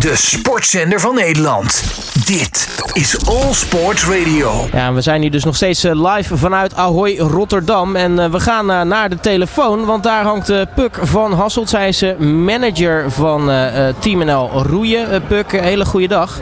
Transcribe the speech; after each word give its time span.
de 0.00 0.16
sportzender 0.16 1.00
van 1.00 1.14
Nederland. 1.14 1.84
Dit 2.26 2.80
is 2.92 3.26
All 3.26 3.52
Sports 3.52 4.04
Radio. 4.04 4.68
Ja, 4.72 4.92
we 4.92 5.00
zijn 5.00 5.20
hier 5.20 5.30
dus 5.30 5.44
nog 5.44 5.56
steeds 5.56 5.84
eh, 5.84 6.14
live 6.14 6.36
vanuit 6.36 6.74
Ahoy 6.74 7.18
Rotterdam. 7.18 7.96
En 7.96 8.18
eh, 8.18 8.30
we 8.30 8.40
gaan 8.40 8.70
eh, 8.70 8.82
naar 8.82 9.08
de 9.08 9.20
telefoon, 9.20 9.84
want 9.84 10.02
daar 10.02 10.22
hangt 10.22 10.74
Puk 10.74 10.98
van 11.02 11.32
Hasselt. 11.32 11.68
Zij 11.68 11.88
is 11.88 12.04
manager 12.18 13.10
van 13.10 13.50
Team 13.98 14.24
NL 14.24 14.62
Roeien. 14.62 15.22
Puk, 15.28 15.52
hele 15.52 15.84
goede 15.84 16.08
dag. 16.08 16.40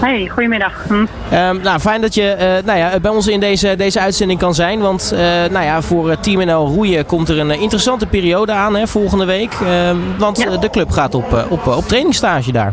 Hey, 0.00 0.28
goedemiddag. 0.28 0.84
Hm. 0.88 0.94
Um, 0.94 1.60
nou, 1.62 1.78
fijn 1.78 2.00
dat 2.00 2.14
je 2.14 2.36
uh, 2.38 2.66
nou 2.66 2.78
ja, 2.78 3.00
bij 3.00 3.10
ons 3.10 3.28
in 3.28 3.40
deze, 3.40 3.76
deze 3.76 4.00
uitzending 4.00 4.38
kan 4.38 4.54
zijn. 4.54 4.80
Want 4.80 5.10
uh, 5.14 5.20
nou 5.50 5.64
ja, 5.64 5.82
voor 5.82 6.20
Team 6.20 6.46
NL 6.46 6.66
Roeien 6.66 7.06
komt 7.06 7.28
er 7.28 7.38
een 7.38 7.50
interessante 7.50 8.06
periode 8.06 8.52
aan 8.52 8.76
hè, 8.76 8.86
volgende 8.86 9.24
week. 9.24 9.54
Uh, 9.62 9.90
want 10.18 10.38
ja. 10.38 10.56
de 10.56 10.70
club 10.70 10.90
gaat 10.90 11.14
op, 11.14 11.46
op, 11.48 11.66
op 11.66 11.84
trainingsstage 11.84 12.52
daar. 12.52 12.72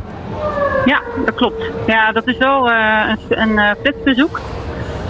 Ja, 0.85 1.01
dat 1.25 1.35
klopt. 1.35 1.63
Ja, 1.87 2.11
dat 2.11 2.27
is 2.27 2.37
wel 2.37 2.69
een, 2.69 3.57
een 3.57 3.75
flitsbezoek. 3.81 4.41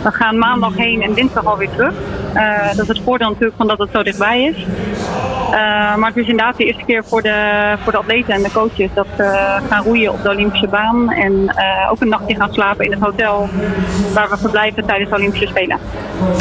We 0.03 0.11
gaan 0.11 0.37
maandag 0.37 0.75
heen 0.75 1.01
en 1.01 1.13
dinsdag 1.13 1.45
alweer 1.45 1.69
terug. 1.69 1.93
Uh, 2.37 2.67
dat 2.67 2.79
is 2.79 2.87
het 2.87 3.01
voordeel 3.03 3.27
natuurlijk 3.27 3.57
van 3.57 3.67
dat 3.67 3.77
het 3.77 3.89
zo 3.93 4.03
dichtbij 4.03 4.43
is. 4.43 4.55
Uh, 4.57 5.95
maar 5.95 6.07
het 6.07 6.17
is 6.17 6.27
inderdaad 6.27 6.57
de 6.57 6.65
eerste 6.65 6.83
keer 6.85 7.03
voor 7.05 7.21
de, 7.21 7.75
voor 7.83 7.91
de 7.91 7.97
atleten 7.97 8.33
en 8.33 8.43
de 8.43 8.51
coaches 8.51 8.89
dat 8.93 9.07
ze 9.17 9.57
gaan 9.69 9.83
roeien 9.83 10.11
op 10.11 10.23
de 10.23 10.29
Olympische 10.29 10.67
baan. 10.67 11.11
En 11.11 11.31
uh, 11.33 11.91
ook 11.91 12.01
een 12.01 12.09
nachtje 12.09 12.35
gaan 12.35 12.53
slapen 12.53 12.85
in 12.85 12.91
het 12.91 13.01
hotel 13.01 13.49
waar 14.13 14.29
we 14.29 14.37
verblijven 14.37 14.85
tijdens 14.85 15.09
de 15.09 15.15
Olympische 15.15 15.47
Spelen. 15.47 15.77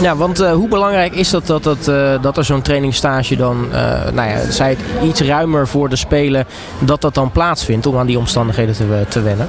Ja, 0.00 0.16
want 0.16 0.38
hoe 0.38 0.68
belangrijk 0.68 1.14
is 1.14 1.30
dat 1.30 1.46
dat, 1.46 1.62
dat, 1.62 1.84
dat 2.22 2.36
er 2.36 2.44
zo'n 2.44 2.62
trainingsstage 2.62 3.36
dan, 3.36 3.68
nou 4.14 4.28
ja, 4.28 4.50
zij 4.50 4.70
het 4.70 4.80
iets 5.02 5.20
ruimer 5.20 5.68
voor 5.68 5.88
de 5.88 5.96
Spelen, 5.96 6.44
dat 6.78 7.00
dat 7.00 7.14
dan 7.14 7.30
plaatsvindt 7.30 7.86
om 7.86 7.98
aan 7.98 8.06
die 8.06 8.18
omstandigheden 8.18 8.74
te, 8.74 9.04
te 9.08 9.22
wennen? 9.22 9.48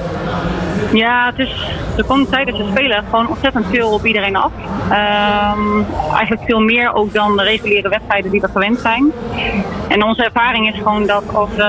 Ja, 0.94 1.26
het 1.26 1.40
is, 1.40 1.68
er 1.98 2.04
komt 2.05 2.30
tijdens 2.32 2.58
de 2.58 2.66
Spelen 2.72 3.04
gewoon 3.10 3.27
ontzettend 3.27 3.66
veel 3.68 3.90
op 3.90 4.05
iedereen 4.05 4.35
af. 4.35 4.52
Um, 5.55 5.85
eigenlijk 6.13 6.41
veel 6.46 6.60
meer 6.60 6.93
ook 6.93 7.13
dan 7.13 7.38
de 7.38 7.43
reguliere 7.43 7.90
wedstrijden 7.90 8.32
die 8.32 8.41
we 8.41 8.48
gewend 8.48 8.80
zijn. 8.80 9.12
En 9.88 10.04
onze 10.04 10.24
ervaring 10.24 10.74
is 10.74 10.77
gewoon 10.77 11.05
dat 11.05 11.24
als 11.34 11.49
we 11.55 11.63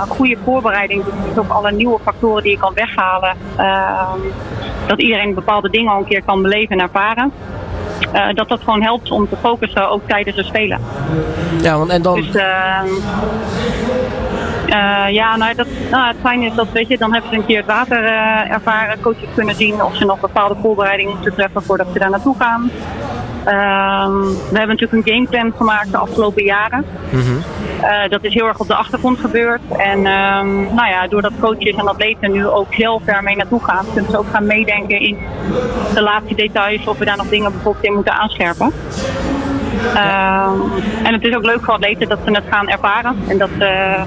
een 0.00 0.08
goede 0.08 0.36
voorbereiding 0.44 1.04
doen, 1.04 1.14
dus 1.28 1.38
ook 1.38 1.50
alle 1.50 1.72
nieuwe 1.72 1.98
factoren 2.04 2.42
die 2.42 2.52
je 2.52 2.58
kan 2.58 2.74
weghalen, 2.74 3.36
um, 3.58 4.32
dat 4.86 5.00
iedereen 5.00 5.34
bepaalde 5.34 5.70
dingen 5.70 5.92
al 5.92 5.98
een 5.98 6.04
keer 6.04 6.22
kan 6.24 6.42
beleven 6.42 6.78
en 6.78 6.82
ervaren. 6.82 7.32
Uh, 8.14 8.26
dat 8.34 8.48
dat 8.48 8.60
gewoon 8.60 8.82
helpt 8.82 9.10
om 9.10 9.28
te 9.28 9.36
focussen 9.36 9.90
ook 9.90 10.02
tijdens 10.06 10.36
de 10.36 10.42
Spelen. 10.42 10.80
Ja, 11.62 11.78
want 11.78 11.90
en 11.90 12.02
dan... 12.02 12.14
Dus, 12.14 12.34
uh, 12.34 12.80
ja, 15.12 15.36
nou, 15.36 15.54
dat, 15.54 15.66
nou, 15.90 16.06
het 16.06 16.16
fijne 16.20 16.46
is 16.46 16.54
dat, 16.54 16.72
weet 16.72 16.88
je, 16.88 16.98
dan 16.98 17.12
hebben 17.12 17.30
ze 17.30 17.36
een 17.36 17.46
keer 17.46 17.56
het 17.56 17.66
water 17.66 18.02
uh, 18.02 18.50
ervaren, 18.50 19.00
coaches 19.00 19.28
kunnen 19.34 19.54
zien 19.54 19.82
of 19.82 19.96
ze 19.96 20.04
nog 20.04 20.20
bepaalde 20.20 20.56
voorbereidingen 20.62 21.12
moeten 21.12 21.34
treffen 21.34 21.62
voordat 21.62 21.86
ze 21.92 21.98
daar 21.98 22.10
naartoe 22.10 22.36
gaan. 22.38 22.70
Um, 23.46 24.20
we 24.50 24.58
hebben 24.58 24.76
natuurlijk 24.76 24.92
een 24.92 25.02
gameplan 25.04 25.52
gemaakt 25.56 25.90
de 25.90 25.96
afgelopen 25.96 26.44
jaren. 26.44 26.84
Mm 27.10 27.20
-hmm. 27.20 27.38
uh, 27.80 28.08
dat 28.08 28.24
is 28.24 28.34
heel 28.34 28.46
erg 28.46 28.58
op 28.58 28.66
de 28.66 28.74
achtergrond 28.74 29.18
gebeurd. 29.18 29.60
En 29.76 29.98
um, 29.98 30.74
nou 30.74 30.88
ja, 30.88 31.06
doordat 31.08 31.32
coaches 31.40 31.76
en 31.76 31.88
atleten 31.88 32.32
nu 32.32 32.46
ook 32.46 32.74
zelf 32.74 33.02
daarmee 33.02 33.36
naartoe 33.36 33.64
gaan, 33.64 33.84
kunnen 33.92 34.10
ze 34.10 34.18
ook 34.18 34.30
gaan 34.30 34.46
meedenken 34.46 35.00
in 35.00 35.18
de 35.94 36.02
laatste 36.02 36.34
details 36.34 36.86
of 36.86 36.98
we 36.98 37.04
daar 37.04 37.16
nog 37.16 37.28
dingen 37.28 37.52
bijvoorbeeld 37.52 37.84
in 37.84 37.94
moeten 37.94 38.12
aanscherpen. 38.12 38.72
Um, 39.84 40.72
en 41.04 41.12
het 41.12 41.24
is 41.24 41.36
ook 41.36 41.44
leuk 41.44 41.60
voor 41.64 41.74
atleten 41.74 42.08
dat 42.08 42.18
ze 42.24 42.30
het 42.30 42.44
gaan 42.50 42.68
ervaren 42.68 43.16
en 43.28 43.38
dat 43.38 43.50
uh, 43.58 44.02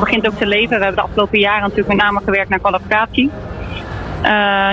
begint 0.00 0.26
ook 0.26 0.34
te 0.34 0.46
leven. 0.46 0.78
We 0.78 0.84
hebben 0.84 1.02
de 1.02 1.08
afgelopen 1.08 1.38
jaren 1.38 1.62
natuurlijk 1.62 1.88
met 1.88 1.96
name 1.96 2.20
gewerkt 2.24 2.48
naar 2.48 2.58
kwalificatie. 2.58 3.30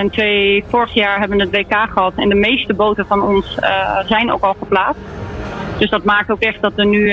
In 0.00 0.10
twee, 0.10 0.64
vorig 0.68 0.94
jaar 0.94 1.18
hebben 1.18 1.38
we 1.38 1.44
het 1.44 1.52
WK 1.52 1.90
gehad 1.90 2.12
en 2.16 2.28
de 2.28 2.34
meeste 2.34 2.74
boten 2.74 3.06
van 3.06 3.22
ons 3.22 3.56
uh, 3.60 3.98
zijn 4.06 4.32
ook 4.32 4.42
al 4.42 4.54
geplaatst. 4.58 5.00
Dus 5.78 5.90
dat 5.90 6.04
maakt 6.04 6.30
ook 6.30 6.40
echt 6.40 6.60
dat 6.60 6.72
we 6.74 6.84
nu 6.84 7.08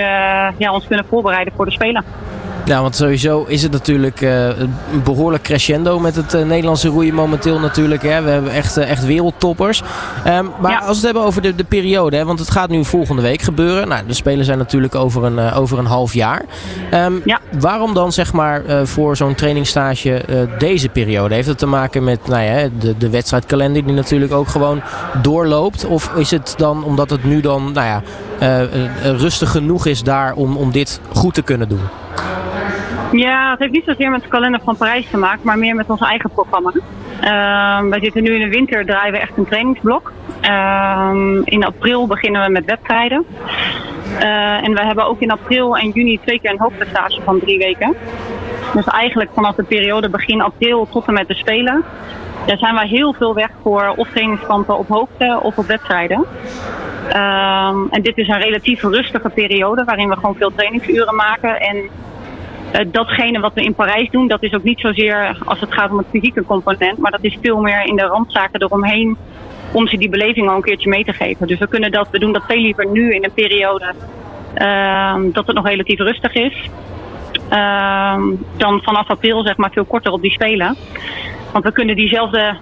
ja, 0.58 0.72
ons 0.72 0.88
kunnen 0.88 1.06
voorbereiden 1.06 1.54
voor 1.56 1.66
de 1.66 1.72
Spelen. 1.72 2.04
Ja, 2.66 2.82
want 2.82 2.96
sowieso 2.96 3.46
is 3.48 3.62
het 3.62 3.72
natuurlijk 3.72 4.22
uh, 4.22 4.48
een 4.48 4.74
behoorlijk 5.04 5.44
crescendo 5.44 6.00
met 6.00 6.16
het 6.16 6.34
uh, 6.34 6.46
Nederlandse 6.46 6.88
roeien 6.88 7.14
momenteel 7.14 7.60
natuurlijk. 7.60 8.02
Hè. 8.02 8.22
We 8.22 8.30
hebben 8.30 8.52
echt, 8.52 8.78
uh, 8.78 8.90
echt 8.90 9.06
wereldtoppers. 9.06 9.82
Um, 10.28 10.52
maar 10.60 10.72
ja. 10.72 10.78
als 10.78 10.88
we 10.88 10.94
het 10.94 11.04
hebben 11.04 11.24
over 11.24 11.42
de, 11.42 11.56
de 11.56 11.64
periode, 11.64 12.18
hè, 12.18 12.26
want 12.26 12.40
het 12.40 12.52
gaat 12.52 12.70
nu 12.70 12.86
volgende 12.86 13.22
week 13.22 13.42
gebeuren. 13.42 13.88
Nou, 13.88 14.06
de 14.08 14.14
Spelen 14.14 14.46
zijn 14.46 14.58
natuurlijk 14.58 14.96
over 14.96 15.24
een, 15.24 15.52
over 15.54 15.78
een 15.78 15.86
half 15.86 16.14
jaar. 16.14 16.46
Um, 16.94 17.22
ja. 17.26 17.40
Waarom 17.60 17.94
dan 17.94 18.12
zeg 18.12 18.34
maar 18.34 18.64
voor 18.84 19.18
zo'n 19.18 19.36
trainingsstage 19.36 20.26
deze 20.58 20.90
periode? 20.90 21.36
Heeft 21.36 21.48
het 21.48 21.58
te 21.58 21.66
maken 21.66 22.04
met 22.04 22.28
nou 22.28 22.44
ja, 22.44 22.70
de, 22.80 22.98
de 22.98 23.10
wedstrijdkalender 23.10 23.86
die 23.86 23.94
natuurlijk 23.94 24.34
ook 24.34 24.48
gewoon 24.48 24.82
doorloopt? 25.22 25.86
Of 25.86 26.12
is 26.16 26.32
het 26.32 26.54
dan 26.58 26.84
omdat 26.84 27.10
het 27.10 27.24
nu 27.24 27.42
dan 27.42 27.72
nou 27.72 27.88
ja, 27.88 28.02
rustig 29.02 29.52
genoeg 29.52 29.86
is 29.86 30.04
daar 30.04 30.34
om, 30.34 30.58
om 30.58 30.72
dit 30.72 31.00
goed 31.14 31.34
te 31.34 31.42
kunnen 31.42 31.70
doen? 31.70 31.82
Ja, 33.12 33.50
het 33.50 33.60
heeft 33.60 33.72
niet 33.72 33.86
zozeer 33.86 34.10
met 34.10 34.22
de 34.22 34.28
kalender 34.28 34.62
van 34.64 34.78
Parijs 34.78 35.10
te 35.10 35.18
maken, 35.18 35.42
maar 35.44 35.58
meer 35.58 35.76
met 35.76 35.90
ons 35.90 36.02
eigen 36.02 36.30
programma. 36.30 36.72
Uh, 36.76 37.90
wij 37.90 38.00
zitten 38.00 38.24
nu 38.24 38.34
in 38.34 38.50
de 38.50 38.56
winter, 38.56 38.86
draaien 38.86 39.14
we 39.14 39.20
echt 39.20 39.38
een 39.38 39.46
trainingsblok. 39.46 40.12
Uh, 40.42 41.42
in 41.44 41.66
april 41.66 42.08
beginnen 42.08 42.46
we 42.46 42.52
met 42.52 42.66
wedstrijden. 42.66 43.26
Uh, 44.20 44.64
en 44.64 44.74
we 44.74 44.86
hebben 44.86 45.06
ook 45.06 45.20
in 45.20 45.32
april 45.32 45.78
en 45.78 45.90
juni 45.90 46.20
twee 46.24 46.40
keer 46.40 46.52
een 46.52 46.60
hoofdprestage 46.60 47.22
van 47.22 47.40
drie 47.40 47.58
weken. 47.58 47.96
Dus 48.74 48.86
eigenlijk 48.86 49.30
vanaf 49.34 49.56
de 49.56 49.64
periode 49.64 50.10
begin 50.10 50.42
april 50.42 50.88
tot 50.92 51.08
en 51.08 51.14
met 51.14 51.28
de 51.28 51.34
Spelen. 51.34 51.84
Daar 52.46 52.58
zijn 52.58 52.76
wij 52.76 52.88
heel 52.88 53.14
veel 53.14 53.34
weg 53.34 53.50
voor 53.62 53.94
of 53.96 54.08
trainingskampen 54.10 54.78
op 54.78 54.88
hoogte 54.88 55.40
of 55.42 55.58
op 55.58 55.66
wedstrijden. 55.66 56.26
Um, 57.08 57.88
en 57.90 58.02
dit 58.02 58.18
is 58.18 58.28
een 58.28 58.42
relatief 58.42 58.82
rustige 58.82 59.30
periode 59.30 59.84
waarin 59.84 60.10
we 60.10 60.16
gewoon 60.16 60.36
veel 60.36 60.52
trainingsuren 60.56 61.16
maken. 61.16 61.60
En 61.60 61.90
datgene 62.92 63.40
wat 63.40 63.54
we 63.54 63.64
in 63.64 63.74
Parijs 63.74 64.10
doen, 64.10 64.28
dat 64.28 64.44
is 64.44 64.54
ook 64.54 64.64
niet 64.64 64.80
zozeer 64.80 65.38
als 65.46 65.60
het 65.60 65.74
gaat 65.74 65.92
om 65.92 65.98
het 65.98 66.08
fysieke 66.12 66.46
component, 66.46 66.98
maar 66.98 67.12
dat 67.12 67.24
is 67.24 67.38
veel 67.42 67.58
meer 67.58 67.86
in 67.86 67.96
de 67.96 68.04
randzaken 68.06 68.62
eromheen 68.62 69.18
om 69.72 69.88
ze 69.88 69.98
die 69.98 70.10
beleving 70.10 70.50
al 70.50 70.56
een 70.56 70.62
keertje 70.62 70.90
mee 70.90 71.06
te 71.06 71.14
geven. 71.14 71.48
Dus 71.48 71.60
we 71.60 71.68
kunnen 71.68 71.92
dat, 71.92 72.08
we 72.12 72.20
doen 72.20 72.34
dat 72.34 72.44
veel 72.48 72.62
liever 72.62 72.88
nu 72.88 73.14
in 73.14 73.24
een 73.24 73.34
periode 73.34 73.94
uh, 74.58 75.16
dat 75.32 75.48
het 75.48 75.56
nog 75.56 75.68
relatief 75.68 76.00
rustig 76.00 76.34
is. 76.34 76.70
Uh, 77.52 78.22
dan 78.58 78.82
vanaf 78.82 79.08
april 79.08 79.44
zeg 79.44 79.58
maar 79.58 79.72
veel 79.72 79.86
korter 79.86 80.12
op 80.12 80.22
die 80.22 80.32
spelen. 80.32 80.76
Want 81.52 81.64
we 81.66 81.72
kunnen 81.72 81.96
diezelfde 81.96 82.56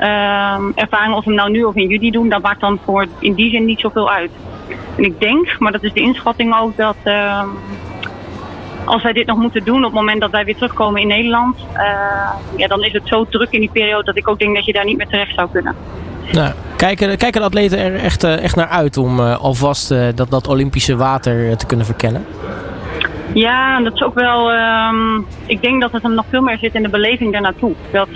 uh, 0.00 0.58
ervaring 0.74 1.14
of 1.14 1.24
we 1.24 1.30
hem 1.30 1.34
nou 1.34 1.50
nu 1.50 1.64
of 1.64 1.74
in 1.74 1.88
juli 1.88 2.10
doen, 2.10 2.28
dat 2.28 2.42
maakt 2.42 2.60
dan 2.60 2.78
voor 2.84 3.06
in 3.18 3.34
die 3.34 3.50
zin 3.50 3.64
niet 3.64 3.80
zoveel 3.80 4.10
uit. 4.10 4.30
En 4.96 5.04
ik 5.04 5.20
denk, 5.20 5.58
maar 5.58 5.72
dat 5.72 5.82
is 5.82 5.92
de 5.92 6.00
inschatting 6.00 6.56
ook, 6.60 6.76
dat 6.76 6.96
als 8.84 9.02
wij 9.02 9.12
dit 9.12 9.26
nog 9.26 9.38
moeten 9.38 9.64
doen 9.64 9.78
op 9.78 9.84
het 9.84 9.92
moment 9.92 10.20
dat 10.20 10.30
wij 10.30 10.44
weer 10.44 10.54
terugkomen 10.54 11.00
in 11.00 11.06
Nederland, 11.06 11.56
uh, 11.58 11.82
ja, 12.56 12.66
dan 12.66 12.84
is 12.84 12.92
het 12.92 13.02
zo 13.04 13.26
druk 13.30 13.50
in 13.50 13.60
die 13.60 13.70
periode 13.72 14.04
dat 14.04 14.16
ik 14.16 14.28
ook 14.28 14.38
denk 14.38 14.54
dat 14.54 14.64
je 14.64 14.72
daar 14.72 14.84
niet 14.84 14.96
meer 14.96 15.08
terecht 15.08 15.34
zou 15.34 15.48
kunnen. 15.52 15.74
Nou, 16.32 16.52
kijken, 16.76 17.16
kijken 17.16 17.40
de 17.40 17.46
atleten 17.46 17.78
er 17.78 17.94
echt, 17.94 18.24
uh, 18.24 18.42
echt 18.42 18.56
naar 18.56 18.68
uit 18.68 18.96
om 18.96 19.18
uh, 19.18 19.40
alvast 19.40 19.88
dat, 19.88 20.30
dat 20.30 20.48
Olympische 20.48 20.96
water 20.96 21.56
te 21.56 21.66
kunnen 21.66 21.86
verkennen? 21.86 22.26
Ja, 23.32 23.80
dat 23.80 23.94
is 23.94 24.02
ook 24.02 24.14
wel. 24.14 24.52
Um, 24.52 25.26
ik 25.46 25.62
denk 25.62 25.80
dat 25.80 25.92
het 25.92 26.02
hem 26.02 26.14
nog 26.14 26.24
veel 26.30 26.42
meer 26.42 26.58
zit 26.58 26.74
in 26.74 26.82
de 26.82 26.88
beleving 26.88 27.32
daarnaartoe. 27.32 27.72
Dat 27.92 28.08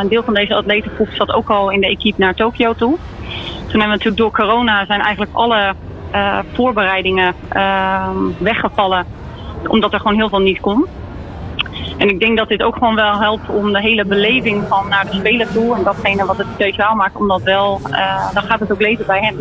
een 0.00 0.08
deel 0.08 0.22
van 0.22 0.34
deze 0.34 0.54
atletengroep 0.54 1.08
zat 1.12 1.32
ook 1.32 1.50
al 1.50 1.70
in 1.70 1.80
de 1.80 1.86
equipe 1.86 2.20
naar 2.20 2.34
Tokio 2.34 2.74
toe. 2.74 2.96
Toen 3.66 3.80
hebben 3.80 3.80
we 3.80 3.86
natuurlijk 3.86 4.16
door 4.16 4.30
corona 4.30 4.86
zijn 4.86 5.00
eigenlijk 5.00 5.30
alle 5.34 5.74
voorbereidingen 6.52 7.34
weggevallen 8.38 9.06
omdat 9.66 9.92
er 9.92 10.00
gewoon 10.00 10.16
heel 10.16 10.28
veel 10.28 10.40
niet 10.40 10.60
kon. 10.60 10.86
En 11.98 12.08
ik 12.08 12.20
denk 12.20 12.36
dat 12.38 12.48
dit 12.48 12.62
ook 12.62 12.74
gewoon 12.74 12.94
wel 12.94 13.20
helpt 13.20 13.48
om 13.48 13.72
de 13.72 13.80
hele 13.80 14.04
beleving 14.04 14.64
van 14.68 14.88
naar 14.88 15.06
de 15.10 15.16
speler 15.16 15.52
toe 15.52 15.76
en 15.76 15.82
datgene 15.82 16.24
wat 16.24 16.36
het 16.36 16.46
speciaal 16.54 16.94
maakt, 16.94 17.16
om 17.16 17.28
dat 17.28 17.42
wel, 17.42 17.80
uh, 17.90 18.34
dan 18.34 18.42
gaat 18.42 18.60
het 18.60 18.72
ook 18.72 18.80
leven 18.80 19.06
bij 19.06 19.20
hen. 19.20 19.36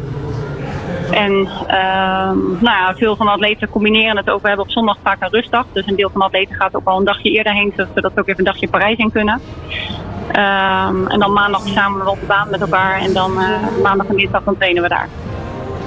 En 1.12 1.32
uh, 1.32 2.32
nou 2.60 2.62
ja, 2.62 2.94
veel 2.96 3.16
van 3.16 3.26
de 3.26 3.32
atleten 3.32 3.70
combineren 3.70 4.18
het 4.18 4.30
ook. 4.30 4.42
We 4.42 4.48
hebben 4.48 4.66
op 4.66 4.72
zondag 4.72 4.98
vaak 5.04 5.22
een 5.22 5.30
rustdag. 5.30 5.66
Dus 5.72 5.88
een 5.88 5.96
deel 5.96 6.10
van 6.10 6.20
de 6.20 6.26
atleten 6.26 6.56
gaat 6.56 6.76
ook 6.76 6.86
al 6.88 6.98
een 6.98 7.06
dagje 7.06 7.32
eerder 7.32 7.54
heen, 7.54 7.74
zodat 7.76 8.14
we 8.14 8.20
ook 8.20 8.28
even 8.28 8.40
een 8.40 8.46
dagje 8.46 8.68
Parijs 8.68 8.98
in 8.98 9.12
kunnen. 9.12 9.42
Um, 10.30 11.08
en 11.08 11.20
dan 11.20 11.34
maandag 11.34 11.68
samen 11.68 12.04
wel 12.04 12.14
op 12.14 12.20
de 12.20 12.26
baan 12.26 12.50
met 12.50 12.62
elkaar. 12.62 13.00
En 13.00 13.14
dan 13.14 13.32
uh, 13.32 13.50
maandag 13.84 14.08
en 14.08 14.16
dinsdag 14.16 14.44
trainen 14.58 14.84
we 14.84 14.90
daar. 14.90 15.08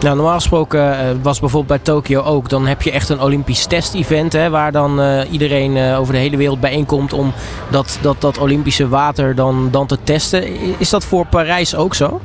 Nou, 0.00 0.16
normaal 0.16 0.34
gesproken 0.34 0.80
uh, 0.80 1.22
was 1.22 1.40
bijvoorbeeld 1.40 1.82
bij 1.84 1.94
Tokio 1.94 2.22
ook. 2.22 2.48
Dan 2.48 2.66
heb 2.66 2.82
je 2.82 2.90
echt 2.90 3.08
een 3.08 3.20
Olympisch 3.20 3.66
test-event. 3.66 4.48
Waar 4.50 4.72
dan 4.72 5.00
uh, 5.00 5.32
iedereen 5.32 5.76
uh, 5.76 5.98
over 5.98 6.12
de 6.12 6.18
hele 6.18 6.36
wereld 6.36 6.60
bijeenkomt 6.60 7.12
om 7.12 7.32
dat, 7.70 7.98
dat, 8.02 8.20
dat 8.20 8.38
Olympische 8.38 8.88
water 8.88 9.34
dan, 9.34 9.68
dan 9.70 9.86
te 9.86 10.02
testen. 10.02 10.44
Is 10.78 10.90
dat 10.90 11.04
voor 11.04 11.26
Parijs 11.26 11.74
ook 11.74 11.94
zo? 11.94 12.20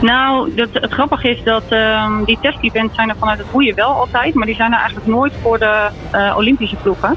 Nou, 0.00 0.52
het 0.54 0.92
grappige 0.92 1.30
is 1.30 1.42
dat 1.44 1.62
um, 1.70 2.24
die 2.24 2.38
test-events 2.40 2.94
zijn 2.94 3.08
er 3.08 3.16
vanuit 3.18 3.38
het 3.38 3.46
roeien 3.52 3.74
wel 3.74 3.90
altijd. 3.90 4.34
Maar 4.34 4.46
die 4.46 4.56
zijn 4.56 4.72
er 4.72 4.78
eigenlijk 4.78 5.06
nooit 5.06 5.32
voor 5.42 5.58
de 5.58 5.88
Olympische 6.36 6.76
ploegen. 6.76 7.16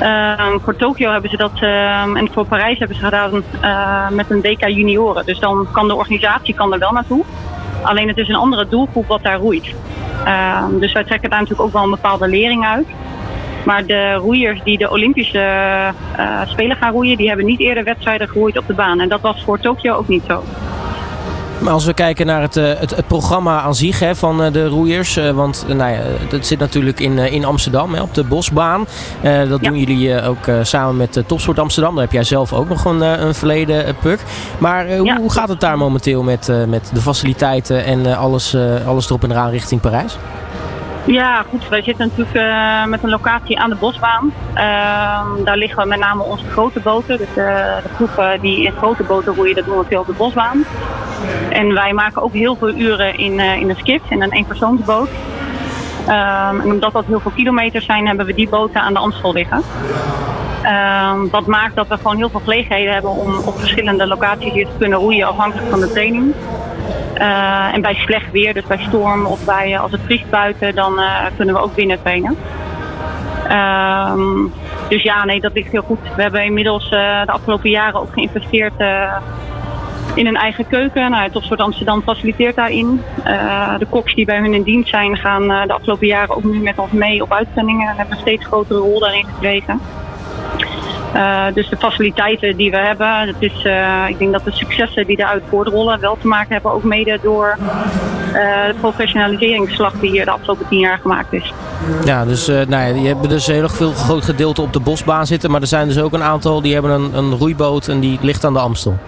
Ehm, 0.00 0.58
voor 0.58 0.76
Tokio 0.76 1.10
hebben 1.10 1.30
ze 1.30 1.36
dat 1.36 1.52
ehm, 1.54 2.16
en 2.16 2.28
voor 2.32 2.46
Parijs 2.46 2.78
hebben 2.78 2.96
ze 2.96 3.04
gedaan 3.04 3.42
uh, 3.62 4.08
met 4.10 4.30
een 4.30 4.40
DK 4.40 4.68
junioren. 4.68 5.26
Dus 5.26 5.38
dan 5.38 5.66
kan 5.72 5.88
de 5.88 5.94
organisatie 5.94 6.54
kan 6.54 6.72
er 6.72 6.78
wel 6.78 6.92
naartoe. 6.92 7.24
Alleen 7.86 8.08
het 8.08 8.18
is 8.18 8.28
een 8.28 8.34
andere 8.34 8.68
doelgroep 8.68 9.06
wat 9.06 9.22
daar 9.22 9.38
roeit. 9.38 9.74
Ehm, 10.24 10.78
dus 10.78 10.92
wij 10.92 11.04
trekken 11.04 11.30
daar 11.30 11.38
natuurlijk 11.38 11.68
ook 11.68 11.74
wel 11.74 11.84
een 11.84 11.90
bepaalde 11.90 12.28
lering 12.28 12.66
uit. 12.66 12.86
Maar 13.64 13.86
de 13.86 14.12
roeiers 14.12 14.62
die 14.62 14.78
de 14.78 14.90
Olympische 14.90 15.38
uh, 16.18 16.40
Spelen 16.46 16.76
gaan 16.76 16.92
roeien, 16.92 17.16
die 17.16 17.28
hebben 17.28 17.46
niet 17.46 17.60
eerder 17.60 17.84
wedstrijden 17.84 18.28
geroeid 18.28 18.58
op 18.58 18.66
de 18.66 18.74
baan. 18.74 19.00
En 19.00 19.08
dat 19.08 19.20
was 19.20 19.42
voor 19.44 19.60
Tokio 19.60 19.94
ook 19.94 20.08
niet 20.08 20.22
zo. 20.28 20.42
Maar 21.66 21.74
als 21.74 21.84
we 21.84 21.94
kijken 21.94 22.26
naar 22.26 22.40
het, 22.40 22.54
het, 22.54 22.96
het 22.96 23.06
programma 23.06 23.60
aan 23.60 23.74
zich 23.74 23.98
hè, 23.98 24.14
van 24.14 24.52
de 24.52 24.66
roeiers. 24.66 25.16
want 25.34 25.64
nou 25.68 25.92
ja, 25.92 26.00
dat 26.28 26.46
zit 26.46 26.58
natuurlijk 26.58 27.00
in, 27.00 27.18
in 27.18 27.44
Amsterdam 27.44 27.94
hè, 27.94 28.02
op 28.02 28.14
de 28.14 28.24
Bosbaan. 28.24 28.86
dat 29.48 29.62
doen 29.62 29.78
jullie 29.78 30.22
ook 30.22 30.50
samen 30.62 30.96
met 30.96 31.22
Topsport 31.26 31.58
Amsterdam. 31.58 31.94
Daar 31.94 32.04
heb 32.04 32.12
jij 32.12 32.24
zelf 32.24 32.52
ook 32.52 32.68
nog 32.68 32.84
een, 32.84 33.00
een 33.00 33.34
verleden, 33.34 33.96
Puk. 34.00 34.20
Maar 34.58 34.96
hoe, 34.96 35.06
ja. 35.06 35.16
hoe, 35.16 35.32
gaat 35.32 35.48
het 35.48 35.60
daar 35.60 35.78
momenteel 35.78 36.22
met, 36.22 36.52
met 36.68 36.90
de 36.92 37.00
faciliteiten 37.00 37.84
en 37.84 38.16
alles, 38.16 38.56
alles 38.86 39.06
erop 39.06 39.22
en 39.22 39.30
eraan 39.30 39.50
richting 39.50 39.80
Parijs? 39.80 40.16
Ja, 41.06 41.44
goed. 41.48 41.68
Wij 41.68 41.82
zitten 41.82 42.06
natuurlijk 42.06 42.36
uh, 42.36 42.84
met 42.84 43.02
een 43.02 43.10
locatie 43.10 43.58
aan 43.58 43.70
de 43.70 43.76
bosbaan. 43.76 44.32
Uh, 44.54 45.44
daar 45.44 45.56
liggen 45.56 45.88
met 45.88 45.98
name 45.98 46.22
onze 46.22 46.44
grote 46.50 46.80
boten. 46.80 47.18
Dus 47.18 47.28
uh, 47.28 47.34
de 47.82 47.88
groepen 47.94 48.40
die 48.40 48.64
in 48.64 48.72
grote 48.72 49.02
boten 49.02 49.34
roeien, 49.34 49.54
dat 49.54 49.64
doen 49.64 49.78
we 49.78 49.84
veel 49.84 50.00
op 50.00 50.06
de 50.06 50.12
bosbaan. 50.12 50.64
En 51.50 51.74
wij 51.74 51.92
maken 51.92 52.22
ook 52.22 52.32
heel 52.32 52.56
veel 52.56 52.74
uren 52.74 53.18
in, 53.18 53.40
in 53.40 53.68
een 53.68 53.76
skip, 53.76 54.02
in 54.08 54.22
een 54.22 54.32
eenpersoonsboot. 54.32 55.08
en 56.06 56.62
omdat 56.62 56.92
dat 56.92 57.04
heel 57.06 57.20
veel 57.20 57.30
kilometers 57.34 57.84
zijn, 57.84 58.06
hebben 58.06 58.26
we 58.26 58.34
die 58.34 58.48
boten 58.48 58.80
aan 58.80 58.92
de 58.92 58.98
Amstel 58.98 59.32
liggen. 59.32 59.62
wat 61.30 61.46
maakt 61.46 61.76
dat 61.76 61.88
we 61.88 61.96
gewoon 61.96 62.16
heel 62.16 62.30
veel 62.30 62.40
gelegenheden 62.40 62.92
hebben 62.92 63.10
om 63.10 63.36
op 63.44 63.58
verschillende 63.58 64.06
locaties 64.06 64.52
hier 64.52 64.66
te 64.66 64.78
kunnen 64.78 64.98
roeien 64.98 65.28
afhankelijk 65.28 65.70
van 65.70 65.80
de 65.80 65.92
training. 65.92 66.34
Uh, 67.20 67.74
en 67.74 67.80
bij 67.80 67.94
slecht 67.94 68.30
weer, 68.30 68.54
dus 68.54 68.66
bij 68.66 68.78
storm 68.78 69.26
of 69.26 69.44
bij, 69.44 69.72
uh, 69.72 69.80
als 69.80 69.92
het 69.92 70.00
vriest 70.04 70.30
buiten, 70.30 70.74
dan 70.74 71.00
kunnen 71.36 71.54
we 71.54 71.60
ook 71.60 71.74
binnen 71.74 72.02
trainen. 72.02 72.36
Um, 73.50 74.52
dus 74.88 75.02
ja, 75.02 75.24
nee, 75.24 75.40
dat 75.40 75.52
ligt 75.52 75.72
heel 75.72 75.82
goed. 75.82 75.98
We 76.16 76.22
hebben 76.22 76.44
inmiddels 76.44 76.90
de 76.90 77.26
afgelopen 77.26 77.70
jaren 77.70 78.00
ook 78.00 78.12
geïnvesteerd 78.12 78.72
in 80.14 80.26
een 80.26 80.36
eigen 80.36 80.66
keuken. 80.66 81.10
Nou, 81.10 81.30
Topsport 81.30 81.60
Amsterdam 81.60 82.02
faciliteert 82.02 82.56
daarin. 82.56 83.02
de 83.78 83.86
koks 83.90 84.14
die 84.14 84.24
bij 84.24 84.38
hun 84.38 84.54
in 84.54 84.62
dienst 84.62 84.88
zijn, 84.88 85.16
gaan 85.16 85.48
de 85.48 85.72
afgelopen 85.72 86.06
jaren 86.06 86.36
ook 86.36 86.44
nu 86.44 86.60
met 86.60 86.78
ons 86.78 86.90
mee 86.90 87.22
op 87.22 87.32
uitzendingen 87.32 87.88
en 87.88 87.96
hebben 87.96 88.14
een 88.14 88.20
steeds 88.20 88.46
grotere 88.46 88.78
rol 88.78 88.98
daarin 88.98 89.26
gekregen. 89.34 89.80
Uh, 91.14 91.44
dus 91.54 91.68
de 91.68 91.76
faciliteiten 91.76 92.56
die 92.56 92.70
we 92.70 92.76
hebben, 92.76 93.26
dat 93.26 93.34
is, 93.38 93.66
ik 94.08 94.18
denk 94.18 94.32
dat 94.32 94.44
de 94.44 94.52
successen 94.52 95.06
die 95.06 95.18
eruit 95.18 95.42
voortrollen 95.48 96.00
wel 96.00 96.18
te 96.20 96.26
maken 96.26 96.52
hebben 96.52 96.72
ook 96.72 96.82
mede 96.82 97.18
door 97.22 97.56
de 98.32 98.74
professionaliseringsslag 98.80 99.92
die 99.92 100.10
hier 100.10 100.24
de 100.24 100.30
afgelopen 100.30 100.68
tien 100.68 100.78
jaar 100.78 100.98
gemaakt 100.98 101.32
is. 101.32 101.52
Ja, 102.04 102.24
dus 102.24 102.46
nou 102.46 102.68
ja, 102.68 102.86
je 102.86 103.08
hebt 103.08 103.28
dus 103.28 103.46
heel 103.46 103.68
veel 103.68 103.92
groot 103.92 104.24
gedeelte 104.24 104.62
op 104.62 104.72
de 104.72 104.80
bosbaan 104.80 105.26
zitten, 105.26 105.50
maar 105.50 105.60
er 105.60 105.66
zijn 105.66 105.88
dus 105.88 105.98
ook 105.98 106.12
een 106.12 106.22
aantal 106.22 106.60
die 106.60 106.72
hebben 106.72 106.90
een, 106.90 107.14
een 107.14 107.32
roeiboot 107.32 107.88
en 107.88 108.00
die 108.00 108.18
ligt 108.22 108.44
aan 108.44 108.52
de 108.52 108.58
Amstel. 108.58 108.98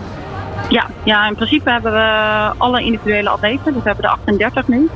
Ja, 0.68 0.86
ja, 1.02 1.26
in 1.26 1.34
principe 1.34 1.70
hebben 1.70 1.92
we 1.92 2.50
alle 2.56 2.82
individuele 2.82 3.28
atleten, 3.28 3.72
dus 3.72 3.82
we 3.82 3.88
hebben 3.88 4.04
er 4.04 4.10
38 4.10 4.68
nu. 4.68 4.90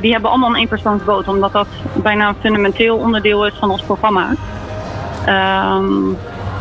die 0.00 0.12
hebben 0.12 0.30
allemaal 0.30 0.50
een 0.50 0.56
eenpersoonsboot, 0.56 1.28
omdat 1.28 1.52
dat 1.52 1.66
bijna 1.94 2.28
een 2.28 2.36
fundamenteel 2.40 2.96
onderdeel 2.96 3.46
is 3.46 3.54
van 3.58 3.70
ons 3.70 3.82
programma. 3.82 4.28
Um, 5.28 6.16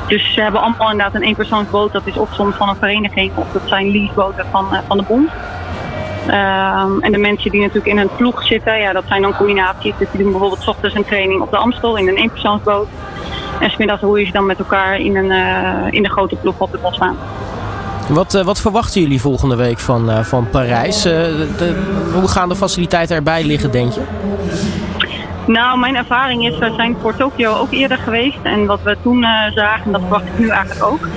dus 0.08 0.34
ze 0.34 0.42
hebben 0.42 0.62
allemaal 0.62 0.92
inderdaad 0.92 1.16
een 1.16 1.28
eenpersoonsboot. 1.28 1.92
Dat 1.92 2.06
is 2.06 2.18
of 2.18 2.34
soms 2.34 2.56
van 2.56 2.70
een 2.70 2.76
vereniging 2.76 3.32
of 3.36 3.52
dat 3.52 3.62
zijn 3.66 3.92
leaseboten 3.92 4.46
van, 4.52 4.68
uh, 4.72 4.80
van 4.88 4.98
de 4.98 5.04
bond. 5.04 5.30
Um, 6.28 7.02
en 7.02 7.12
de 7.12 7.18
mensen 7.18 7.52
die 7.52 7.60
natuurlijk 7.60 7.88
in 7.88 7.98
een 7.98 8.16
ploeg 8.16 8.44
zitten, 8.44 8.78
ja, 8.78 8.94
dat 8.94 9.04
zijn 9.08 9.22
dan 9.22 9.36
combinaties. 9.36 9.94
Dus 9.98 10.08
die 10.12 10.22
doen 10.22 10.32
bijvoorbeeld 10.32 10.62
s 10.62 10.68
ochtends 10.68 10.96
een 10.96 11.06
training 11.06 11.42
op 11.42 11.52
de 11.52 11.58
Amstel 11.58 11.98
in 11.98 12.08
een 12.08 12.16
eenpersoonsboot. 12.16 12.88
En 13.60 13.72
smiddags 13.72 14.02
roeien 14.02 14.26
ze 14.26 14.32
dan 14.32 14.46
met 14.46 14.60
elkaar 14.60 15.00
in, 15.00 15.16
een, 15.16 15.32
uh, 15.32 15.92
in 15.92 16.04
de 16.04 16.10
grote 16.10 16.36
ploeg 16.36 16.56
op 16.58 16.72
de 16.72 16.78
bosbaan. 16.78 17.18
Wat, 18.10 18.36
uh, 18.36 18.42
wat 18.42 18.62
verwachten 18.62 19.02
jullie 19.02 19.22
volgende 19.22 19.56
week 19.56 19.80
van, 19.80 20.10
uh, 20.10 20.20
van 20.20 20.50
Parijs? 20.50 21.06
Uh, 21.06 21.12
de, 21.58 21.76
hoe 22.14 22.28
gaan 22.28 22.50
de 22.50 22.56
faciliteiten 22.56 23.16
erbij 23.16 23.44
liggen, 23.44 23.72
denk 23.72 23.94
je? 23.94 24.02
Nou, 25.46 25.80
mijn 25.80 25.96
ervaring 25.96 26.48
is, 26.48 26.58
we 26.58 26.74
zijn 26.76 26.98
voor 27.02 27.16
Tokio 27.16 27.54
ook 27.54 27.72
eerder 27.72 27.98
geweest. 27.98 28.38
En 28.44 28.66
wat 28.66 28.80
we 28.84 28.98
toen 29.02 29.26
zagen, 29.54 29.86
en 29.86 29.92
dat 29.92 30.02
verwacht 30.02 30.26
ik 30.26 30.40
nu 30.40 30.50
eigenlijk 30.50 30.84
ook, 30.84 31.08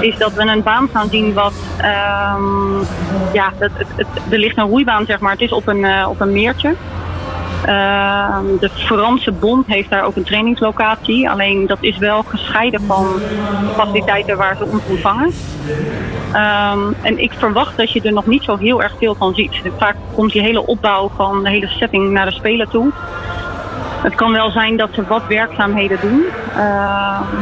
is 0.00 0.18
dat 0.18 0.32
we 0.32 0.42
een 0.42 0.62
baan 0.62 0.88
gaan 0.92 1.08
zien 1.10 1.34
wat, 1.34 1.52
um, 1.76 2.78
ja, 3.32 3.52
het, 3.58 3.72
het, 3.96 4.06
er 4.30 4.38
ligt 4.38 4.56
een 4.56 4.68
roeibaan 4.68 5.06
zeg 5.06 5.18
maar, 5.18 5.32
het 5.32 5.40
is 5.40 5.52
op 5.52 5.66
een, 5.66 6.06
op 6.06 6.20
een 6.20 6.32
meertje. 6.32 6.74
Uh, 7.66 8.36
de 8.60 8.70
Franse 8.70 9.32
Bond 9.32 9.66
heeft 9.66 9.90
daar 9.90 10.04
ook 10.04 10.16
een 10.16 10.24
trainingslocatie. 10.24 11.30
Alleen 11.30 11.66
dat 11.66 11.78
is 11.80 11.98
wel 11.98 12.22
gescheiden 12.22 12.80
van 12.86 13.06
de 13.60 13.72
faciliteiten 13.76 14.36
waar 14.36 14.56
ze 14.56 14.64
ons 14.64 14.82
ontvangen. 14.88 15.32
Um, 16.34 16.94
en 17.02 17.18
ik 17.18 17.32
verwacht 17.32 17.76
dat 17.76 17.92
je 17.92 18.00
er 18.02 18.12
nog 18.12 18.26
niet 18.26 18.42
zo 18.42 18.56
heel 18.56 18.82
erg 18.82 18.94
veel 18.98 19.14
van 19.14 19.34
ziet. 19.34 19.62
Vaak 19.78 19.96
komt 20.14 20.32
die 20.32 20.42
hele 20.42 20.66
opbouw 20.66 21.10
van 21.16 21.42
de 21.42 21.50
hele 21.50 21.66
setting 21.68 22.10
naar 22.10 22.26
de 22.26 22.32
Spelen 22.32 22.68
toe. 22.68 22.92
Het 24.02 24.14
kan 24.14 24.32
wel 24.32 24.50
zijn 24.50 24.76
dat 24.76 24.88
ze 24.92 25.04
wat 25.06 25.26
werkzaamheden 25.28 25.98
doen. 26.00 26.24
Uh, 26.50 26.56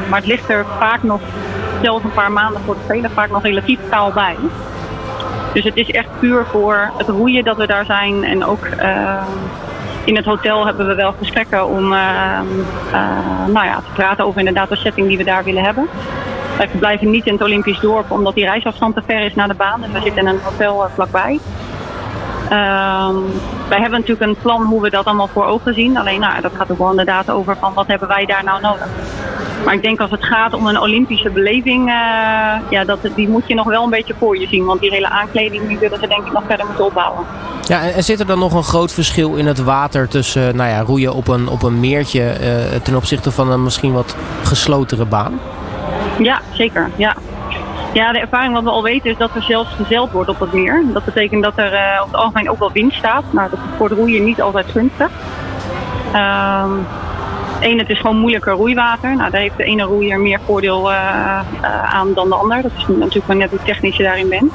maar 0.09 0.19
het 0.19 0.27
ligt 0.27 0.51
er 0.51 0.67
vaak 0.79 1.03
nog, 1.03 1.21
zelfs 1.83 2.05
een 2.05 2.13
paar 2.13 2.33
maanden 2.33 2.61
voor 2.65 2.75
de 2.75 2.81
Spelen, 2.85 3.11
vaak 3.11 3.31
nog 3.31 3.43
relatief 3.43 3.79
kaal 3.91 4.13
bij. 4.13 4.37
Dus 5.53 5.65
het 5.65 5.77
is 5.77 5.91
echt 5.91 6.09
puur 6.21 6.47
voor 6.47 6.91
het 6.97 7.09
roeien 7.09 7.45
dat 7.45 7.57
we 7.57 7.67
daar 7.67 7.85
zijn. 7.85 8.25
En 8.25 8.45
ook 8.45 8.67
in 10.09 10.17
het 10.17 10.25
hotel 10.25 10.67
hebben 10.67 10.87
we 10.87 10.95
wel 10.95 11.15
gesprekken 11.19 11.67
om 11.67 11.93
uh, 11.93 12.41
nou 13.47 13.67
ja, 13.67 13.77
te 13.77 13.93
praten 13.95 14.25
over 14.25 14.39
inderdaad 14.39 14.69
de 14.69 14.77
setting 14.77 15.09
die 15.09 15.17
we 15.17 15.25
daar 15.25 15.45
willen 15.45 15.65
hebben. 15.65 15.89
Wij 16.57 16.69
blijven 16.79 17.11
niet 17.11 17.27
in 17.27 17.33
het 17.33 17.43
Olympisch 17.43 17.81
dorp 17.81 18.11
omdat 18.11 18.35
die 18.35 18.45
reisafstand 18.45 18.95
te 18.95 19.03
ver 19.07 19.21
is 19.21 19.35
naar 19.35 19.49
de 19.49 19.55
baan. 19.55 19.85
En 19.85 19.93
we 19.93 20.01
zitten 20.01 20.23
in 20.23 20.27
een 20.27 20.41
hotel 20.43 20.87
vlakbij. 20.95 21.33
Um, 22.43 23.25
wij 23.69 23.81
hebben 23.81 24.01
natuurlijk 24.01 24.21
een 24.21 24.37
plan 24.43 24.63
hoe 24.63 24.81
we 24.81 24.91
dat 24.91 25.05
allemaal 25.05 25.29
voor 25.29 25.45
ogen 25.45 25.75
zien. 25.75 25.97
Alleen 25.97 26.21
nou, 26.21 26.41
dat 26.41 26.53
gaat 26.57 26.71
ook 26.71 26.79
wel 26.79 26.91
inderdaad 26.91 27.31
over 27.31 27.57
van 27.57 27.75
wat 27.75 27.87
hebben 27.87 28.09
wij 28.09 28.27
daar 28.27 28.45
nou 28.45 28.61
nodig. 28.61 28.89
Maar 29.65 29.75
ik 29.75 29.83
denk 29.83 30.01
als 30.01 30.11
het 30.11 30.25
gaat 30.25 30.55
om 30.55 30.67
een 30.67 30.81
Olympische 30.81 31.31
beleving, 31.31 31.89
uh, 31.89 31.95
ja, 32.71 32.85
dat, 32.87 32.99
die 33.15 33.29
moet 33.29 33.43
je 33.47 33.55
nog 33.55 33.67
wel 33.67 33.85
een 33.85 33.91
beetje 33.91 34.15
voor 34.19 34.39
je 34.39 34.47
zien. 34.47 34.65
Want 34.65 34.81
die 34.81 34.91
hele 34.91 35.09
aankleding 35.09 35.69
die 35.69 35.79
willen 35.79 35.99
ze 36.01 36.07
denk 36.07 36.27
ik 36.27 36.33
nog 36.33 36.43
verder 36.47 36.67
moeten 36.67 36.85
opbouwen. 36.85 37.25
Ja, 37.63 37.81
en 37.91 38.05
zit 38.05 38.21
er 38.21 38.27
dan 38.27 38.39
nog 38.39 38.53
een 38.53 38.63
groot 38.63 38.93
verschil 38.93 39.35
in 39.35 39.47
het 39.47 39.65
water 39.65 40.09
tussen 40.09 40.57
nou 40.57 40.71
ja, 40.71 40.81
roeien 40.81 41.15
op 41.15 41.29
een, 41.29 41.49
op 41.49 41.63
een 41.63 41.81
meertje 41.81 42.21
uh, 42.21 42.81
ten 42.83 42.97
opzichte 42.97 43.31
van 43.31 43.51
een 43.51 43.63
misschien 43.63 43.93
wat 43.93 44.17
geslotere 44.43 45.05
baan? 45.05 45.41
Ja, 46.19 46.41
zeker. 46.53 46.91
Ja. 46.97 47.17
Ja, 47.93 48.13
de 48.13 48.19
ervaring 48.19 48.55
wat 48.55 48.63
we 48.63 48.71
al 48.71 48.83
weten 48.83 49.11
is 49.11 49.17
dat 49.17 49.31
er 49.35 49.43
zelfs 49.43 49.75
gezeild 49.75 50.11
wordt 50.11 50.31
op 50.31 50.41
het 50.41 50.53
meer. 50.53 50.85
Dat 50.93 51.05
betekent 51.05 51.43
dat 51.43 51.53
er 51.57 51.73
uh, 51.73 52.03
op 52.03 52.07
het 52.07 52.21
algemeen 52.21 52.51
ook 52.51 52.59
wel 52.59 52.73
wind 52.73 52.93
staat. 52.93 53.25
Nou, 53.31 53.51
dat 53.51 53.59
is 53.59 53.65
voor 53.77 53.89
het 53.89 53.99
roeien 53.99 54.25
niet 54.25 54.43
altijd 54.43 54.67
gunstig. 54.71 55.09
Um, 56.15 56.87
Eén, 57.61 57.79
het 57.79 57.89
is 57.89 58.01
gewoon 58.01 58.17
moeilijker 58.17 58.53
roeiwater. 58.53 59.17
Nou, 59.17 59.31
daar 59.31 59.41
heeft 59.41 59.57
de 59.57 59.65
ene 59.65 59.83
roeier 59.83 60.21
meer 60.21 60.41
voordeel 60.45 60.91
uh, 60.91 61.41
uh, 61.63 61.95
aan 61.95 62.15
dan 62.15 62.29
de 62.29 62.35
ander. 62.35 62.63
Dat 62.63 62.71
is 62.77 62.87
natuurlijk 62.87 63.27
maar 63.27 63.37
net 63.37 63.51
hoe 63.51 63.63
technisch 63.65 63.97
je 63.97 64.03
daarin 64.03 64.29
bent. 64.29 64.53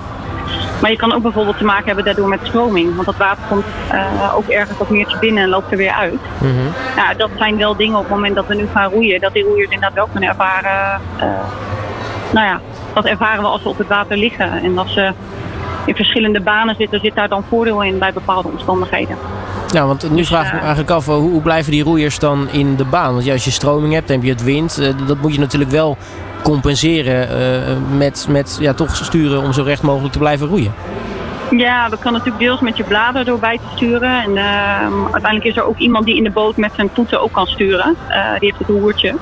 Maar 0.82 0.92
je 0.92 0.98
kan 0.98 1.14
ook 1.14 1.22
bijvoorbeeld 1.22 1.58
te 1.58 1.64
maken 1.64 1.86
hebben 1.86 2.06
daardoor 2.06 2.28
met 2.28 2.40
stroming. 2.44 2.94
Want 2.94 3.06
dat 3.06 3.18
water 3.18 3.44
komt 3.50 3.66
uh, 3.94 4.36
ook 4.36 4.48
ergens 4.48 4.78
wat 4.78 4.90
meertje 4.90 5.18
binnen 5.20 5.44
en 5.44 5.50
loopt 5.50 5.72
er 5.72 5.78
weer 5.78 5.92
uit. 5.92 6.20
Mm 6.42 6.50
-hmm. 6.50 6.74
nou, 6.96 7.18
dat 7.18 7.30
zijn 7.38 7.58
wel 7.58 7.76
dingen 7.76 7.96
op 7.96 8.04
het 8.04 8.14
moment 8.14 8.36
dat 8.36 8.48
we 8.48 8.56
nu 8.56 8.68
gaan 8.74 8.92
roeien. 8.92 9.22
Dat 9.22 9.34
die 9.34 9.44
roeiers 9.44 9.70
inderdaad 9.70 9.94
wel 9.94 10.08
kunnen 10.12 10.30
ervaren. 10.30 11.02
nou 12.32 12.48
ja, 12.48 12.62
dat 12.94 13.06
ervaren 13.06 13.42
we 13.42 13.48
als 13.48 13.64
we 13.64 13.70
op 13.70 13.78
het 13.78 13.88
water 13.88 14.18
liggen. 14.18 14.52
En 14.64 14.78
als 14.78 14.94
ze 14.94 15.14
in 15.86 15.96
verschillende 15.96 16.42
banen 16.42 16.76
zitten, 16.76 17.00
zit 17.00 17.16
daar 17.16 17.30
dan 17.30 17.44
voordeel 17.50 17.84
in 17.84 18.00
bij 18.00 18.14
bepaalde 18.14 18.48
omstandigheden. 18.48 19.18
Ja, 19.74 19.86
want 19.86 20.10
nu 20.10 20.16
dus, 20.16 20.28
vraag 20.28 20.46
ik 20.46 20.54
me 20.54 20.60
eigenlijk 20.60 20.90
af, 20.90 21.06
hoe, 21.06 21.16
hoe 21.16 21.42
blijven 21.42 21.72
die 21.72 21.84
roeiers 21.84 22.20
dan 22.20 22.50
in 22.50 22.76
de 22.76 22.86
baan? 22.86 23.14
Want 23.14 23.26
ja, 23.26 23.34
als 23.34 23.46
je 23.46 23.52
stroming 23.52 23.94
hebt, 23.94 24.08
dan 24.08 24.16
heb 24.16 24.26
je 24.26 24.32
het 24.32 24.44
wind. 24.44 24.80
Uh, 24.80 25.08
dat 25.08 25.22
moet 25.22 25.34
je 25.34 25.40
natuurlijk 25.40 25.72
wel 25.72 25.98
compenseren 26.44 27.28
uh, 27.30 27.98
met, 27.98 28.28
met 28.30 28.58
ja, 28.60 28.74
toch 28.74 28.96
sturen 28.96 29.42
om 29.42 29.54
zo 29.54 29.64
recht 29.64 29.82
mogelijk 29.82 30.14
te 30.14 30.20
blijven 30.20 30.48
roeien. 30.48 30.74
Ja, 31.52 31.90
dat 31.90 32.00
kan 32.00 32.12
natuurlijk 32.14 32.40
deels 32.40 32.60
met 32.60 32.78
je 32.78 32.84
blader 32.84 33.26
doorbij 33.26 33.58
te 33.58 33.76
sturen. 33.76 34.22
En 34.22 34.32
uh, 34.32 35.12
uiteindelijk 35.12 35.44
is 35.44 35.56
er 35.56 35.64
ook 35.64 35.78
iemand 35.78 36.06
die 36.06 36.16
in 36.16 36.24
de 36.24 36.32
boot 36.32 36.58
met 36.58 36.72
zijn 36.76 36.90
voeten 36.94 37.22
ook 37.22 37.32
kan 37.32 37.48
sturen. 37.48 37.96
die 38.40 38.50
heeft 38.50 38.58
het 38.58 38.68
roertje. 38.68 39.16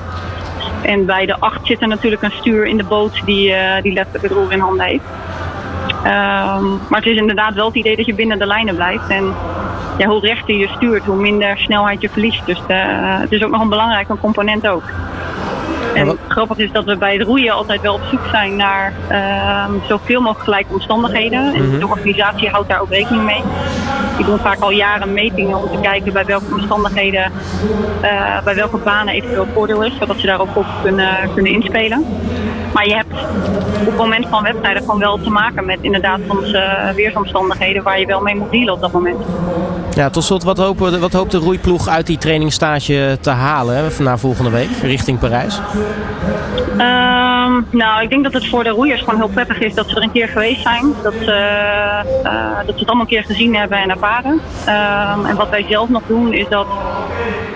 En 0.82 1.06
bij 1.06 1.26
de 1.26 1.36
acht 1.38 1.66
zit 1.66 1.82
er 1.82 1.88
natuurlijk 1.88 2.22
een 2.22 2.32
stuur 2.32 2.66
in 2.66 2.76
de 2.76 2.84
boot 2.84 3.20
die, 3.24 3.54
die 3.82 3.92
letterlijk 3.92 4.24
het 4.24 4.32
roer 4.32 4.52
in 4.52 4.60
handen 4.60 4.86
heeft. 4.86 5.04
Um, 6.04 6.80
maar 6.88 7.00
het 7.00 7.06
is 7.06 7.16
inderdaad 7.16 7.54
wel 7.54 7.66
het 7.66 7.74
idee 7.74 7.96
dat 7.96 8.06
je 8.06 8.14
binnen 8.14 8.38
de 8.38 8.46
lijnen 8.46 8.74
blijft. 8.74 9.08
En 9.08 9.34
ja, 10.02 10.08
hoe 10.08 10.20
rechter 10.20 10.54
je 10.54 10.68
stuurt, 10.68 11.04
hoe 11.04 11.16
minder 11.16 11.58
snelheid 11.58 12.00
je 12.00 12.08
verliest. 12.08 12.46
Dus 12.46 12.62
de, 12.66 12.74
het 13.20 13.32
is 13.32 13.44
ook 13.44 13.50
nog 13.50 13.60
een 13.60 13.68
belangrijke 13.68 14.16
component 14.18 14.66
ook. 14.66 14.82
En 15.94 16.18
grappig 16.28 16.58
is 16.58 16.72
dat 16.72 16.84
we 16.84 16.96
bij 16.96 17.12
het 17.12 17.22
roeien 17.22 17.52
altijd 17.52 17.80
wel 17.80 17.94
op 17.94 18.02
zoek 18.10 18.26
zijn 18.30 18.56
naar 18.56 18.92
uh, 19.10 19.64
zoveel 19.88 20.20
mogelijk 20.20 20.44
gelijke 20.44 20.72
omstandigheden. 20.72 21.54
En 21.54 21.68
mhm. 21.68 21.78
de 21.78 21.86
organisatie 21.86 22.48
houdt 22.48 22.68
daar 22.68 22.80
ook 22.80 22.90
rekening 22.90 23.24
mee. 23.24 23.42
Die 24.16 24.26
doen 24.26 24.38
vaak 24.38 24.60
al 24.60 24.70
jaren 24.70 25.12
metingen 25.12 25.56
om 25.56 25.70
te 25.70 25.80
kijken 25.80 26.12
bij 26.12 26.24
welke 26.24 26.54
omstandigheden, 26.54 27.32
uh, 28.02 28.42
bij 28.44 28.54
welke 28.54 28.76
banen 28.76 29.14
eventueel 29.14 29.46
voordeel 29.54 29.84
is, 29.84 29.92
zodat 29.98 30.18
ze 30.18 30.26
daarop 30.26 30.56
op 30.56 30.66
kunnen, 30.82 31.16
kunnen 31.34 31.52
inspelen. 31.52 32.04
Maar 32.72 32.86
je 32.86 32.94
hebt 32.94 33.12
op 33.80 33.86
het 33.86 33.96
moment 33.96 34.26
van 34.28 34.42
wedstrijden 34.42 34.82
gewoon 34.82 34.98
wel 34.98 35.18
te 35.18 35.30
maken 35.30 35.64
met 35.64 35.78
inderdaad 35.80 36.20
soms 36.28 36.52
uh, 36.52 36.90
weersomstandigheden 36.90 37.82
waar 37.82 38.00
je 38.00 38.06
wel 38.06 38.20
mee 38.20 38.36
moet 38.36 38.50
dealen 38.50 38.74
op 38.74 38.80
dat 38.80 38.92
moment. 38.92 39.18
Ja, 39.94 40.10
tot 40.10 40.24
slot, 40.24 40.42
wat, 40.42 40.58
hopen, 40.58 41.00
wat 41.00 41.12
hoopt 41.12 41.30
de 41.30 41.38
roeiploeg 41.38 41.88
uit 41.88 42.06
die 42.06 42.18
trainingstage 42.18 43.18
te 43.20 43.30
halen 43.30 43.76
hè, 43.76 44.18
volgende 44.18 44.50
week 44.50 44.68
richting 44.82 45.18
Parijs? 45.18 45.60
Um, 46.72 47.66
nou, 47.70 48.02
ik 48.02 48.10
denk 48.10 48.22
dat 48.22 48.32
het 48.32 48.48
voor 48.48 48.64
de 48.64 48.70
roeiers 48.70 49.00
gewoon 49.00 49.16
heel 49.16 49.28
prettig 49.28 49.58
is 49.58 49.74
dat 49.74 49.88
ze 49.88 49.96
er 49.96 50.02
een 50.02 50.12
keer 50.12 50.28
geweest 50.28 50.62
zijn. 50.62 50.94
Dat, 51.02 51.14
uh, 51.14 51.28
dat 52.66 52.74
ze 52.74 52.80
het 52.80 52.86
allemaal 52.86 53.00
een 53.00 53.06
keer 53.06 53.24
gezien 53.24 53.56
hebben 53.56 53.78
en 53.78 53.90
ervaren. 53.90 54.32
Um, 54.32 55.26
en 55.26 55.36
wat 55.36 55.48
wij 55.48 55.64
zelf 55.68 55.88
nog 55.88 56.02
doen 56.06 56.32
is 56.32 56.48
dat 56.48 56.66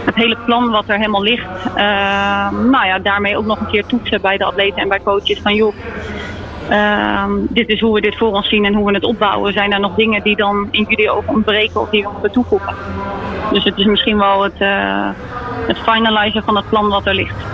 het 0.05 0.15
hele 0.15 0.37
plan 0.37 0.71
wat 0.71 0.85
er 0.87 0.97
helemaal 0.97 1.23
ligt, 1.23 1.47
uh, 1.67 2.51
nou 2.71 2.87
ja, 2.87 2.99
daarmee 2.99 3.37
ook 3.37 3.47
nog 3.47 3.61
een 3.61 3.71
keer 3.71 3.87
toetsen 3.87 4.21
bij 4.21 4.37
de 4.37 4.45
atleten 4.45 4.83
en 4.83 4.89
bij 4.89 5.01
coaches 5.03 5.41
van 5.43 5.55
joh. 5.55 5.75
Uh, 6.71 7.25
dit 7.49 7.69
is 7.69 7.81
hoe 7.81 7.95
we 7.95 8.01
dit 8.01 8.17
voor 8.17 8.33
ons 8.33 8.49
zien 8.49 8.65
en 8.65 8.75
hoe 8.75 8.87
we 8.87 8.95
het 8.95 9.05
opbouwen. 9.05 9.53
Zijn 9.53 9.73
er 9.73 9.81
nog 9.81 9.95
dingen 9.95 10.23
die 10.23 10.37
dan 10.37 10.69
in 10.71 10.85
jullie 10.89 11.11
ogen 11.11 11.29
ontbreken 11.29 11.81
of 11.81 11.89
die 11.89 12.03
we 12.03 12.09
moeten 12.13 12.33
toevoegen? 12.33 12.75
Dus 13.53 13.65
het 13.65 13.79
is 13.79 13.85
misschien 13.85 14.19
wel 14.19 14.43
het, 14.43 14.61
uh, 14.61 15.09
het 15.67 15.79
finalizen 15.79 16.43
van 16.43 16.57
het 16.57 16.69
plan 16.69 16.89
wat 16.89 17.07
er 17.07 17.15
ligt. 17.15 17.45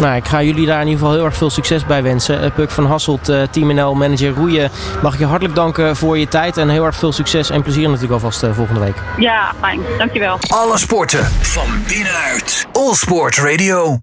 Nou, 0.00 0.16
ik 0.16 0.28
ga 0.28 0.42
jullie 0.42 0.66
daar 0.66 0.80
in 0.80 0.86
ieder 0.86 1.00
geval 1.00 1.14
heel 1.14 1.24
erg 1.24 1.36
veel 1.36 1.50
succes 1.50 1.86
bij 1.86 2.02
wensen. 2.02 2.44
Uh, 2.44 2.50
Puk 2.54 2.70
van 2.70 2.86
Hasselt, 2.86 3.28
uh, 3.28 3.42
Team 3.50 3.74
NL 3.74 3.94
Manager 3.94 4.34
Roeien. 4.34 4.70
Mag 5.02 5.12
ik 5.12 5.18
je 5.18 5.24
hartelijk 5.26 5.54
danken 5.54 5.96
voor 5.96 6.18
je 6.18 6.28
tijd 6.28 6.56
en 6.56 6.68
heel 6.68 6.84
erg 6.84 6.96
veel 6.96 7.12
succes 7.12 7.50
en 7.50 7.62
plezier 7.62 7.86
natuurlijk 7.86 8.12
alvast 8.12 8.42
uh, 8.42 8.52
volgende 8.52 8.80
week. 8.80 8.96
Ja, 9.18 9.52
fijn. 9.60 9.80
Dankjewel. 9.98 10.38
Alle 10.48 10.78
sporten 10.78 11.24
van 11.24 11.66
binnenuit. 11.88 12.66
All 12.72 12.94
Sport 12.94 13.38
Radio. 13.38 13.94